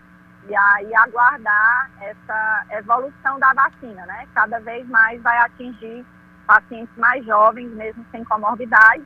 E 0.50 0.56
aí 0.56 0.96
aguardar 0.96 1.92
essa 2.02 2.66
evolução 2.72 3.38
da 3.38 3.54
vacina, 3.54 4.04
né? 4.08 4.28
Cada 4.34 4.60
vez 4.62 4.90
mais 4.90 5.22
vai 5.22 5.38
atingir 5.38 6.04
pacientes 6.48 6.98
mais 6.98 7.24
jovens, 7.24 7.72
mesmo 7.74 8.04
sem 8.10 8.24
comorbidade, 8.24 9.06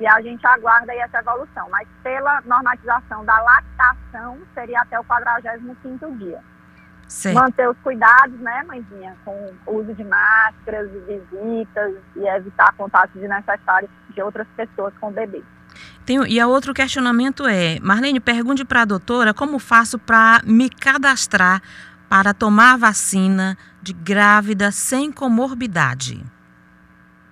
e 0.00 0.06
a 0.06 0.20
gente 0.20 0.44
aguarda 0.46 0.90
aí 0.90 0.98
essa 0.98 1.18
evolução. 1.18 1.68
Mas 1.70 1.86
pela 2.02 2.40
normatização 2.42 3.24
da 3.24 3.38
lactação, 3.40 4.38
seria 4.54 4.80
até 4.80 4.98
o 4.98 5.04
45º 5.04 6.18
dia. 6.18 6.40
Certo. 7.06 7.34
Manter 7.34 7.68
os 7.68 7.76
cuidados, 7.78 8.38
né, 8.38 8.62
mãezinha, 8.62 9.16
com 9.24 9.52
o 9.66 9.74
uso 9.74 9.92
de 9.94 10.04
máscaras, 10.04 10.88
visitas 11.06 11.94
e 12.16 12.26
evitar 12.26 12.72
contatos 12.74 13.20
desnecessários 13.20 13.90
de 14.14 14.22
outras 14.22 14.46
pessoas 14.56 14.94
com 15.00 15.10
bebês. 15.10 15.44
Tem, 16.06 16.18
e 16.28 16.40
a 16.40 16.46
outro 16.46 16.72
questionamento 16.72 17.46
é, 17.46 17.78
Marlene, 17.80 18.20
pergunte 18.20 18.64
para 18.64 18.82
a 18.82 18.84
doutora 18.84 19.34
como 19.34 19.58
faço 19.58 19.98
para 19.98 20.40
me 20.44 20.70
cadastrar 20.70 21.60
para 22.08 22.34
tomar 22.34 22.74
a 22.74 22.76
vacina 22.76 23.56
de 23.82 23.92
grávida 23.92 24.72
sem 24.72 25.12
comorbidade. 25.12 26.24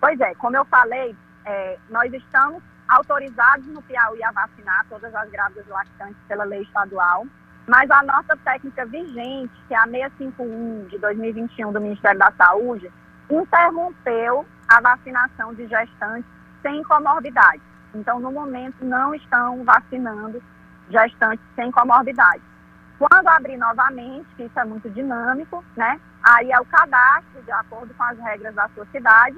Pois 0.00 0.18
é, 0.20 0.34
como 0.36 0.56
eu 0.56 0.64
falei, 0.64 1.16
é, 1.48 1.78
nós 1.88 2.12
estamos 2.12 2.62
autorizados 2.86 3.66
no 3.68 3.80
Piauí 3.82 4.22
a 4.22 4.30
vacinar 4.32 4.84
todas 4.88 5.14
as 5.14 5.30
grávidas 5.30 5.66
lactantes 5.66 6.16
pela 6.28 6.44
lei 6.44 6.60
estadual, 6.62 7.26
mas 7.66 7.90
a 7.90 8.02
nossa 8.02 8.36
técnica 8.44 8.84
vigente, 8.84 9.52
que 9.66 9.74
é 9.74 9.78
a 9.78 9.86
651 9.86 10.88
de 10.88 10.98
2021 10.98 11.72
do 11.72 11.80
Ministério 11.80 12.18
da 12.18 12.30
Saúde, 12.32 12.92
interrompeu 13.30 14.46
a 14.68 14.80
vacinação 14.80 15.54
de 15.54 15.66
gestantes 15.66 16.30
sem 16.60 16.82
comorbidade. 16.82 17.62
Então, 17.94 18.20
no 18.20 18.30
momento, 18.30 18.84
não 18.84 19.14
estão 19.14 19.64
vacinando 19.64 20.42
gestantes 20.90 21.44
sem 21.54 21.70
comorbidade. 21.70 22.42
Quando 22.98 23.28
abrir 23.28 23.56
novamente, 23.56 24.26
que 24.36 24.44
isso 24.44 24.58
é 24.58 24.64
muito 24.64 24.90
dinâmico, 24.90 25.64
né? 25.76 25.98
Aí 26.22 26.50
é 26.50 26.60
o 26.60 26.66
cadastro, 26.66 27.42
de 27.42 27.52
acordo 27.52 27.94
com 27.94 28.02
as 28.02 28.18
regras 28.18 28.54
da 28.54 28.68
sua 28.74 28.84
cidade, 28.86 29.36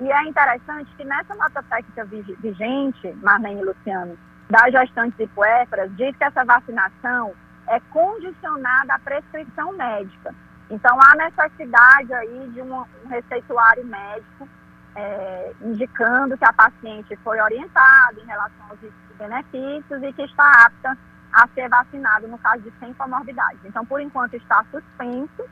e 0.00 0.10
é 0.10 0.24
interessante 0.24 0.90
que 0.96 1.04
nessa 1.04 1.34
nota 1.34 1.62
técnica 1.64 2.04
vigente, 2.06 3.12
Marlene 3.22 3.60
e 3.60 3.64
Luciano, 3.64 4.18
das 4.48 4.72
gestantes 4.72 5.18
e 5.20 5.26
puérperas, 5.28 5.94
diz 5.96 6.16
que 6.16 6.24
essa 6.24 6.44
vacinação 6.44 7.34
é 7.68 7.78
condicionada 7.90 8.94
à 8.94 8.98
prescrição 8.98 9.72
médica. 9.72 10.34
Então, 10.70 10.98
há 11.02 11.16
necessidade 11.16 12.14
aí 12.14 12.50
de 12.54 12.62
um, 12.62 12.84
receituário 13.08 13.84
médico 13.84 14.48
é, 14.96 15.52
indicando 15.60 16.36
que 16.36 16.44
a 16.44 16.52
paciente 16.52 17.14
foi 17.16 17.40
orientada 17.40 18.20
em 18.20 18.26
relação 18.26 18.66
aos 18.70 18.78
benefícios 19.18 20.02
e 20.02 20.12
que 20.14 20.22
está 20.22 20.64
apta 20.64 20.96
a 21.32 21.46
ser 21.48 21.68
vacinada 21.68 22.26
no 22.26 22.38
caso 22.38 22.62
de 22.62 22.72
sem 22.80 22.92
comorbidades. 22.94 23.60
Então, 23.64 23.84
por 23.84 24.00
enquanto, 24.00 24.34
está 24.34 24.64
suspenso 24.70 25.44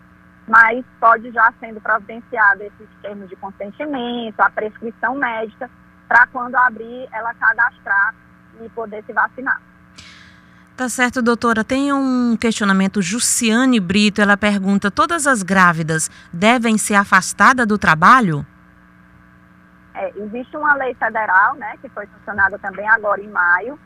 mas 0.48 0.84
pode 0.98 1.30
já 1.30 1.52
sendo 1.60 1.80
providenciado 1.80 2.62
esses 2.62 2.88
termos 3.02 3.28
de 3.28 3.36
consentimento, 3.36 4.40
a 4.40 4.50
prescrição 4.50 5.14
médica, 5.14 5.70
para 6.08 6.26
quando 6.28 6.56
abrir 6.56 7.06
ela 7.12 7.34
cadastrar 7.34 8.14
e 8.60 8.68
poder 8.70 9.04
se 9.04 9.12
vacinar. 9.12 9.60
Tá 10.76 10.88
certo, 10.88 11.20
doutora. 11.20 11.64
Tem 11.64 11.92
um 11.92 12.36
questionamento. 12.36 13.02
Jussiane 13.02 13.80
Brito, 13.80 14.22
ela 14.22 14.36
pergunta: 14.36 14.90
todas 14.90 15.26
as 15.26 15.42
grávidas 15.42 16.08
devem 16.32 16.78
ser 16.78 16.94
afastadas 16.94 17.66
do 17.66 17.76
trabalho? 17.76 18.46
É, 19.94 20.12
existe 20.16 20.56
uma 20.56 20.74
lei 20.76 20.94
federal, 20.94 21.56
né, 21.56 21.74
que 21.82 21.88
foi 21.88 22.06
sancionada 22.06 22.56
também 22.60 22.88
agora 22.88 23.20
em 23.20 23.28
maio, 23.28 23.78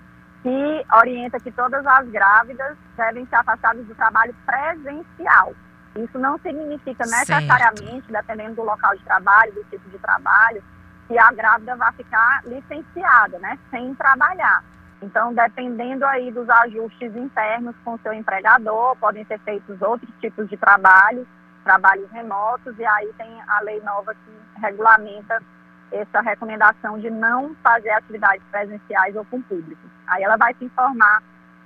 que 0.43 0.85
orienta 0.95 1.41
que 1.41 1.51
todas 1.51 1.85
as 1.87 2.07
grávidas 2.11 2.77
devem 2.95 3.27
ser 3.27 3.37
afastadas 3.37 3.87
do 3.87 3.95
trabalho 3.95 4.35
presencial. 4.45 5.55
Isso 5.97 6.19
não 6.19 6.39
significa 6.39 7.05
necessariamente, 7.05 8.07
certo. 8.07 8.13
dependendo 8.13 8.57
do 8.57 8.63
local 8.63 8.97
de 8.97 9.05
trabalho, 9.05 9.53
do 9.53 9.65
tipo 9.65 9.89
de 9.91 9.99
trabalho, 9.99 10.63
que 11.07 11.19
a 11.19 11.31
grávida 11.33 11.77
vai 11.77 11.93
ficar 11.93 12.43
licenciada, 12.47 13.39
né, 13.39 13.59
sem 13.71 13.95
trabalhar. 13.95 14.65
Então, 15.03 15.35
dependendo 15.35 16.07
aí 16.07 16.31
dos 16.31 16.49
ajustes 16.49 17.15
internos 17.17 17.75
com 17.85 17.95
o 17.95 17.99
seu 17.99 18.13
empregador, 18.13 18.97
podem 18.97 19.25
ser 19.27 19.39
feitos 19.41 19.83
outros 19.83 20.11
tipos 20.21 20.49
de 20.49 20.57
trabalho, 20.57 21.27
trabalhos 21.65 22.11
remotos, 22.11 22.79
e 22.79 22.85
aí 22.85 23.13
tem 23.19 23.43
a 23.49 23.61
lei 23.63 23.81
nova 23.83 24.15
que 24.15 24.61
regulamenta 24.61 25.43
essa 25.91 26.21
recomendação 26.21 26.99
de 26.99 27.11
não 27.11 27.55
fazer 27.63 27.91
atividades 27.91 28.43
presenciais 28.51 29.15
ou 29.15 29.25
com 29.27 29.43
público. 29.43 29.83
Aí 30.07 30.23
ela 30.23 30.37
vai 30.37 30.55
se 30.55 30.65
informar 30.65 31.23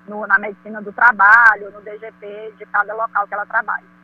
no, 0.09 0.27
na 0.27 0.39
medicina 0.39 0.83
do 0.83 0.93
trabalho, 0.93 1.71
no 1.71 1.81
DGP 1.83 2.55
de 2.59 2.67
cada 2.67 2.95
local 2.95 3.27
que 3.29 3.35
ela 3.35 3.47
trabalha. 3.47 3.96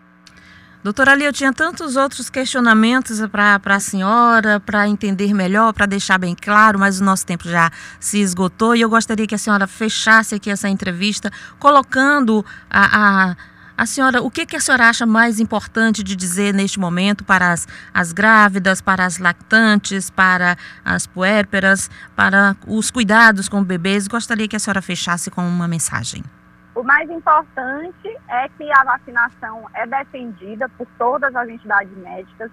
Doutora 0.83 1.13
Ali, 1.13 1.25
eu 1.25 1.33
tinha 1.33 1.53
tantos 1.53 1.95
outros 1.95 2.29
questionamentos 2.29 3.21
para 3.31 3.61
a 3.65 3.79
senhora, 3.79 4.59
para 4.59 4.89
entender 4.89 5.33
melhor, 5.33 5.73
para 5.73 5.87
deixar 5.87 6.19
bem 6.19 6.35
claro, 6.35 6.77
mas 6.77 7.01
o 7.01 7.05
nosso 7.05 7.25
tempo 7.25 7.49
já 7.49 7.71
se 8.01 8.19
esgotou 8.19 8.75
e 8.75 8.81
eu 8.81 8.91
gostaria 8.91 9.25
que 9.25 9.35
a 9.35 9.39
senhora 9.39 9.69
fechasse 9.69 10.35
aqui 10.35 10.51
essa 10.51 10.69
entrevista 10.69 11.31
colocando 11.61 12.45
a, 12.69 13.31
a, 13.31 13.37
a 13.77 13.87
senhora, 13.87 14.21
o 14.23 14.29
que, 14.29 14.45
que 14.45 14.57
a 14.57 14.61
senhora 14.61 14.89
acha 14.89 15.07
mais 15.07 15.39
importante 15.39 16.03
de 16.03 16.17
dizer 16.17 16.53
neste 16.53 16.81
momento 16.81 17.23
para 17.23 17.53
as, 17.53 17.69
as 17.95 18.13
grávidas, 18.13 18.81
para 18.81 19.07
as 19.07 19.19
lactantes, 19.19 20.11
para 20.11 20.59
as 20.85 21.07
puérperas, 21.07 21.89
para 22.17 22.57
os 22.67 22.91
cuidados 22.91 23.49
com 23.49 23.63
bebês? 23.63 24.09
Gostaria 24.09 24.49
que 24.49 24.57
a 24.57 24.59
senhora 24.59 24.83
fechasse 24.83 25.31
com 25.31 25.47
uma 25.47 25.69
mensagem. 25.69 26.25
O 26.75 26.83
mais 26.83 27.09
importante 27.11 28.19
é 28.29 28.49
que 28.49 28.71
a 28.73 28.85
vacinação 28.85 29.69
é 29.75 29.87
defendida 29.87 30.69
por 30.71 30.87
todas 30.99 31.35
as 31.37 31.49
entidades 31.49 31.95
médicas, 31.99 32.51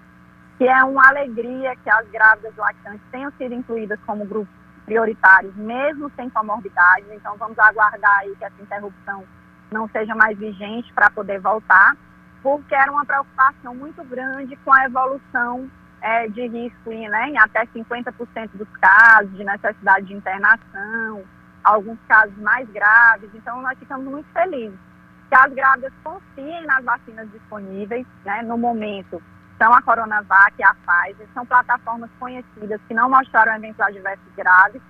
que 0.58 0.68
é 0.68 0.84
uma 0.84 1.08
alegria 1.08 1.74
que 1.76 1.88
as 1.88 2.06
grávidas 2.10 2.54
lactantes 2.54 3.00
tenham 3.10 3.32
sido 3.38 3.54
incluídas 3.54 3.98
como 4.06 4.26
grupos 4.26 4.54
prioritários, 4.84 5.54
mesmo 5.56 6.10
sem 6.16 6.28
comorbidades. 6.28 7.06
Então, 7.12 7.34
vamos 7.38 7.58
aguardar 7.58 8.18
aí 8.18 8.36
que 8.36 8.44
essa 8.44 8.60
interrupção 8.60 9.24
não 9.70 9.88
seja 9.88 10.14
mais 10.14 10.36
vigente 10.36 10.92
para 10.92 11.10
poder 11.10 11.40
voltar, 11.40 11.96
porque 12.42 12.74
era 12.74 12.92
uma 12.92 13.06
preocupação 13.06 13.74
muito 13.74 14.04
grande 14.04 14.54
com 14.56 14.72
a 14.72 14.84
evolução 14.84 15.70
é, 16.02 16.28
de 16.28 16.46
risco 16.46 16.90
né, 16.90 17.30
em 17.30 17.38
até 17.38 17.64
50% 17.66 18.50
dos 18.54 18.68
casos, 18.80 19.34
de 19.34 19.44
necessidade 19.44 20.06
de 20.06 20.14
internação, 20.14 21.24
alguns 21.64 21.98
casos 22.08 22.36
mais 22.38 22.68
graves. 22.70 23.30
Então, 23.34 23.60
nós 23.62 23.78
ficamos 23.78 24.06
muito 24.06 24.28
felizes 24.32 24.78
que 25.30 25.34
as 25.36 25.52
grávidas 25.52 25.92
confiem 26.02 26.66
nas 26.66 26.84
vacinas 26.84 27.30
disponíveis, 27.30 28.04
né, 28.24 28.42
no 28.42 28.58
momento. 28.58 29.22
São 29.56 29.72
a 29.72 29.80
Coronavac 29.80 30.54
e 30.58 30.64
a 30.64 30.74
Pfizer, 30.74 31.28
são 31.32 31.46
plataformas 31.46 32.10
conhecidas 32.18 32.80
que 32.88 32.94
não 32.94 33.08
mostraram 33.08 33.54
eventos 33.54 33.80
adversos 33.80 34.34
graves 34.36 34.82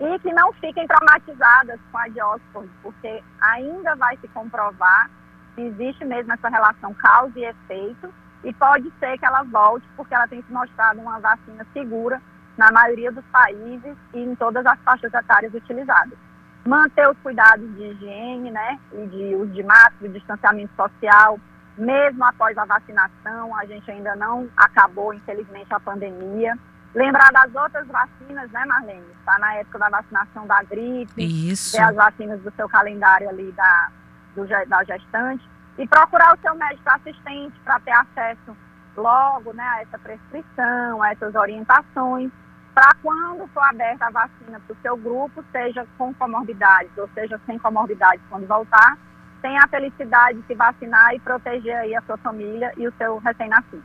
e 0.00 0.18
que 0.18 0.32
não 0.32 0.52
fiquem 0.54 0.86
traumatizadas 0.86 1.80
com 1.90 1.98
a 1.98 2.08
de 2.08 2.20
Oxford, 2.20 2.70
porque 2.82 3.22
ainda 3.40 3.96
vai 3.96 4.16
se 4.18 4.28
comprovar 4.28 5.10
se 5.54 5.62
existe 5.62 6.04
mesmo 6.04 6.32
essa 6.32 6.48
relação 6.48 6.92
causa 6.94 7.38
e 7.38 7.44
efeito 7.44 8.12
e 8.44 8.52
pode 8.52 8.92
ser 9.00 9.18
que 9.18 9.24
ela 9.24 9.42
volte 9.44 9.86
porque 9.96 10.14
ela 10.14 10.28
tem 10.28 10.42
se 10.42 10.52
mostrado 10.52 11.00
uma 11.00 11.18
vacina 11.18 11.66
segura 11.72 12.20
na 12.58 12.72
maioria 12.72 13.12
dos 13.12 13.24
países 13.26 13.96
e 14.12 14.18
em 14.18 14.34
todas 14.34 14.66
as 14.66 14.78
faixas 14.80 15.14
etárias 15.14 15.54
utilizadas. 15.54 16.18
Manter 16.66 17.08
os 17.08 17.16
cuidados 17.18 17.72
de 17.76 17.84
higiene, 17.84 18.50
né, 18.50 18.78
e 18.92 19.06
de 19.06 19.36
uso 19.36 19.52
de 19.52 19.62
máscara, 19.62 20.08
distanciamento 20.08 20.74
social, 20.76 21.38
mesmo 21.78 22.24
após 22.24 22.58
a 22.58 22.64
vacinação, 22.64 23.56
a 23.56 23.64
gente 23.64 23.88
ainda 23.88 24.16
não 24.16 24.48
acabou, 24.56 25.14
infelizmente, 25.14 25.72
a 25.72 25.78
pandemia. 25.78 26.58
Lembrar 26.92 27.30
das 27.30 27.54
outras 27.54 27.86
vacinas, 27.86 28.50
né, 28.50 28.64
Marlene? 28.66 29.06
Está 29.20 29.38
na 29.38 29.54
época 29.54 29.78
da 29.78 29.88
vacinação 29.88 30.46
da 30.46 30.62
gripe, 30.64 31.52
Isso. 31.52 31.76
ver 31.76 31.84
as 31.84 31.94
vacinas 31.94 32.40
do 32.40 32.50
seu 32.56 32.68
calendário 32.68 33.28
ali 33.28 33.52
da, 33.52 33.90
do, 34.34 34.44
da 34.66 34.82
gestante 34.82 35.48
e 35.78 35.86
procurar 35.86 36.34
o 36.34 36.40
seu 36.40 36.56
médico 36.56 36.90
assistente 36.90 37.56
para 37.60 37.78
ter 37.80 37.92
acesso 37.92 38.56
logo 38.96 39.52
né, 39.52 39.62
a 39.62 39.82
essa 39.82 39.98
prescrição, 39.98 41.00
a 41.00 41.12
essas 41.12 41.36
orientações 41.36 42.32
para 42.74 42.94
quando 43.02 43.46
for 43.48 43.62
aberta 43.64 44.06
a 44.06 44.10
vacina 44.10 44.60
para 44.60 44.72
o 44.72 44.76
seu 44.82 44.96
grupo, 44.96 45.44
seja 45.50 45.86
com 45.96 46.14
comorbidades 46.14 46.90
ou 46.96 47.08
seja 47.14 47.40
sem 47.46 47.58
comorbidades 47.58 48.20
quando 48.28 48.46
voltar, 48.46 48.98
tenha 49.42 49.62
a 49.62 49.68
felicidade 49.68 50.40
de 50.40 50.46
se 50.46 50.54
vacinar 50.54 51.14
e 51.14 51.20
proteger 51.20 51.76
aí 51.76 51.94
a 51.94 52.02
sua 52.02 52.16
família 52.18 52.72
e 52.76 52.86
o 52.86 52.92
seu 52.98 53.18
recém-nascido. 53.18 53.82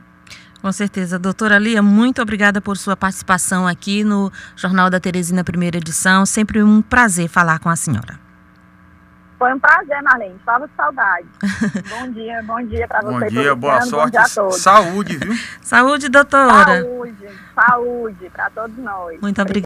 Com 0.60 0.72
certeza. 0.72 1.18
Doutora 1.18 1.58
Lia, 1.58 1.82
muito 1.82 2.22
obrigada 2.22 2.58
por 2.60 2.78
sua 2.78 2.96
participação 2.96 3.66
aqui 3.66 4.02
no 4.02 4.32
Jornal 4.56 4.88
da 4.88 4.98
Teresina, 4.98 5.44
primeira 5.44 5.76
edição. 5.76 6.24
Sempre 6.24 6.62
um 6.62 6.80
prazer 6.80 7.28
falar 7.28 7.58
com 7.58 7.68
a 7.68 7.76
senhora. 7.76 8.23
Foi 9.44 9.52
um 9.52 9.58
prazer, 9.58 10.02
Marlene. 10.02 10.36
Estava 10.36 10.66
de 10.66 10.74
saudade. 10.74 11.26
bom 11.90 12.10
dia, 12.12 12.42
bom 12.44 12.62
dia 12.62 12.88
para 12.88 13.02
você. 13.02 13.24
Bom 13.26 13.26
dia, 13.26 13.54
boa 13.54 13.82
sorte. 13.82 14.16
Saúde, 14.52 15.18
viu? 15.18 15.34
Saúde, 15.60 16.08
doutora. 16.08 16.82
Saúde, 16.82 17.28
saúde 17.54 18.30
para 18.30 18.48
todos 18.48 18.78
nós. 18.78 19.20
Muito 19.20 19.42
obrigada. 19.42 19.60